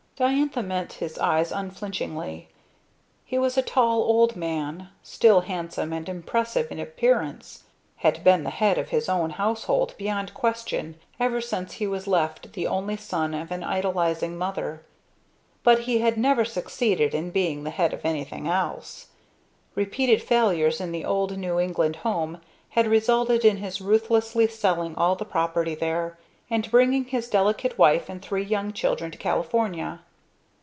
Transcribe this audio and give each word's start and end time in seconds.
Diantha 0.23 0.61
met 0.61 0.93
his 0.93 1.17
eyes 1.17 1.51
unflinchingly. 1.51 2.47
He 3.25 3.39
was 3.39 3.57
a 3.57 3.63
tall 3.63 4.01
old 4.01 4.35
man, 4.35 4.89
still 5.01 5.41
handsome 5.41 5.91
and 5.91 6.07
impressive 6.07 6.71
in 6.71 6.77
appearance, 6.77 7.63
had 7.95 8.23
been 8.23 8.43
the 8.43 8.51
head 8.51 8.77
of 8.77 8.89
his 8.89 9.09
own 9.09 9.31
household 9.31 9.95
beyond 9.97 10.35
question, 10.35 10.99
ever 11.19 11.41
since 11.41 11.73
he 11.73 11.87
was 11.87 12.05
left 12.05 12.53
the 12.53 12.67
only 12.67 12.97
son 12.97 13.33
of 13.33 13.49
an 13.49 13.63
idolizing 13.63 14.37
mother. 14.37 14.83
But 15.63 15.79
he 15.79 16.01
had 16.01 16.17
never 16.17 16.45
succeeded 16.45 17.15
in 17.15 17.31
being 17.31 17.63
the 17.63 17.71
head 17.71 17.91
of 17.91 18.05
anything 18.05 18.47
else. 18.47 19.07
Repeated 19.73 20.21
failures 20.21 20.79
in 20.79 20.91
the 20.91 21.03
old 21.03 21.35
New 21.35 21.59
England 21.59 21.95
home 21.95 22.39
had 22.69 22.85
resulted 22.85 23.43
in 23.43 23.57
his 23.57 23.81
ruthlessly 23.81 24.45
selling 24.47 24.93
all 24.95 25.15
the 25.15 25.25
property 25.25 25.73
there; 25.73 26.19
and 26.47 26.69
bringing 26.69 27.05
his 27.05 27.27
delicate 27.27 27.79
wife 27.79 28.07
and 28.07 28.21
three 28.21 28.43
young 28.43 28.71
children 28.71 29.09
to 29.09 29.17
California. 29.17 29.99